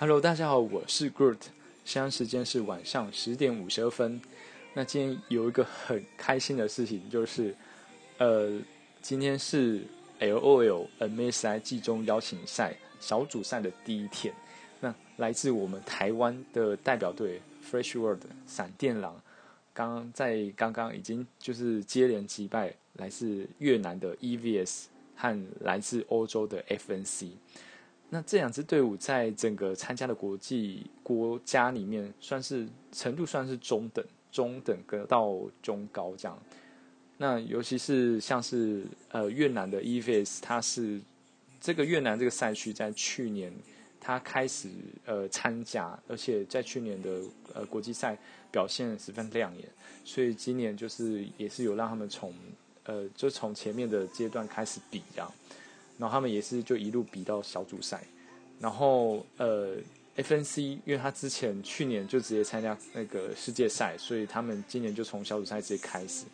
[0.00, 1.38] Hello，大家好，我是 Groot，
[1.84, 4.20] 现在时间是晚上十点五十二分。
[4.72, 7.52] 那今天有一个很开心的事情，就是
[8.18, 8.60] 呃，
[9.02, 9.82] 今天是
[10.20, 14.32] LOL MSI 季中邀请赛小组赛的第一天。
[14.78, 19.20] 那来自我们台湾的代表队 Fresh World 闪电狼，
[19.74, 24.84] 刚刚在刚刚已经就是接连击败来自越南的 EVS
[25.16, 27.30] 和来自欧洲的 FNC。
[28.10, 36.38] 那这两支队伍在整个参加的国际国家里面，算是程度算是中等、中等跟到中高这样。
[37.18, 40.98] 那尤其是像是呃越南的 EVS，它是
[41.60, 43.52] 这个越南这个赛区在去年
[44.00, 44.70] 它开始
[45.04, 47.20] 呃参加，而且在去年的
[47.52, 48.16] 呃国际赛
[48.50, 49.68] 表现十分亮眼，
[50.04, 52.32] 所以今年就是也是有让他们从
[52.84, 55.30] 呃就从前面的阶段开始比这样。
[55.98, 58.00] 然后他们也是就一路比到小组赛，
[58.60, 59.76] 然后呃
[60.16, 66.24] ，FNC 因为他之前去年就直接参加那个世界赛，所以他们今年就从小组赛直接开始。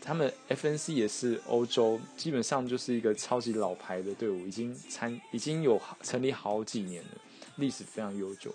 [0.00, 7.10] 他们 FNC 也是欧洲基本上就是一个超级老牌的队伍，已经参已经有成立好几年了，
[7.56, 8.54] 历史非常悠久。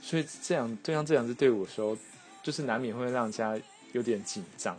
[0.00, 1.96] 所以这样对上这两支队伍的时候，
[2.42, 3.60] 就是难免会让人家
[3.92, 4.76] 有点紧张，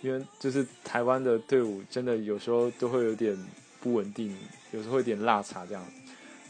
[0.00, 3.38] 因为就是台湾的队伍真的有时候都会有点。
[3.84, 4.34] 不稳定，
[4.72, 5.86] 有时候会有点落差这样，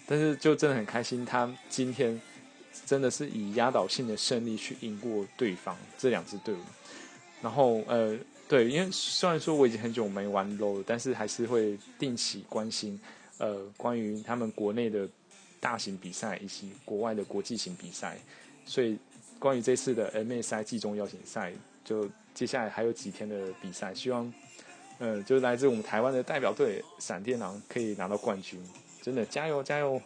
[0.06, 2.20] 但是就真的很开心，他今天
[2.86, 6.60] 真的是以压倒性的胜利去赢过对方这两支队伍。
[7.42, 13.00] 然后呃，对，因为虽然说我已经很久没玩 LO，但是还是会定期关心
[13.38, 15.08] 呃关于他们国内的
[15.58, 18.16] 大型比赛以及国外的国际型比赛。
[18.64, 18.96] 所以
[19.40, 21.52] 关于这次的 MSI 季中邀请赛，
[21.84, 24.32] 就接下来还有几天的比赛，希望。
[24.98, 28.62] 嗯，就是来自我们台湾的代表队闪电狼可以拿到冠军，
[29.02, 30.00] 真的加油加油！